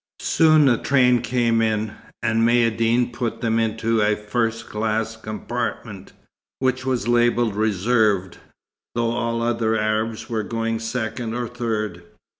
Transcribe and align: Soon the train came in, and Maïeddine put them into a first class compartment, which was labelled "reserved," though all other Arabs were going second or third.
Soon 0.23 0.65
the 0.65 0.79
train 0.79 1.21
came 1.21 1.61
in, 1.61 1.93
and 2.23 2.41
Maïeddine 2.41 3.13
put 3.13 3.39
them 3.41 3.59
into 3.59 4.01
a 4.01 4.15
first 4.15 4.67
class 4.67 5.15
compartment, 5.15 6.13
which 6.57 6.83
was 6.83 7.07
labelled 7.07 7.55
"reserved," 7.55 8.39
though 8.95 9.11
all 9.11 9.43
other 9.43 9.77
Arabs 9.77 10.27
were 10.27 10.41
going 10.41 10.79
second 10.79 11.35
or 11.35 11.47
third. 11.47 12.01